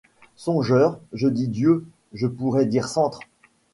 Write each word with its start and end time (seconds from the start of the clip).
songeur, 0.35 0.99
je 1.13 1.27
dis 1.27 1.47
Dieu; 1.47 1.85
je 2.13 2.25
pourrais 2.25 2.65
dire 2.65 2.87
Centre. 2.87 3.19